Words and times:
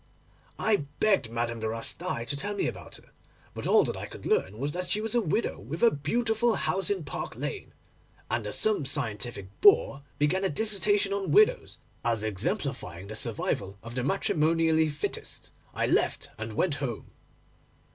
I 0.57 0.77
begged 0.99 1.29
Madame 1.29 1.59
de 1.59 1.67
Rastail 1.69 2.25
to 2.25 2.35
tell 2.35 2.55
me 2.55 2.65
about 2.65 2.95
her; 2.95 3.11
but 3.53 3.67
all 3.67 3.83
that 3.83 3.95
I 3.95 4.07
could 4.07 4.25
learn 4.25 4.57
was 4.57 4.71
that 4.71 4.87
she 4.87 4.99
was 4.99 5.13
a 5.13 5.21
widow 5.21 5.59
with 5.59 5.83
a 5.83 5.91
beautiful 5.91 6.55
house 6.55 6.89
in 6.89 7.03
Park 7.03 7.35
Lane, 7.35 7.71
and 8.27 8.47
as 8.47 8.57
some 8.57 8.83
scientific 8.83 9.49
bore 9.61 10.01
began 10.17 10.43
a 10.43 10.49
dissertation 10.49 11.13
on 11.13 11.29
widows, 11.29 11.77
as 12.03 12.23
exemplifying 12.23 13.09
the 13.09 13.15
survival 13.15 13.77
of 13.83 13.93
the 13.93 14.03
matrimonially 14.03 14.89
fittest, 14.89 15.51
I 15.71 15.85
left 15.85 16.31
and 16.35 16.53
went 16.53 16.73
home. 16.81 17.11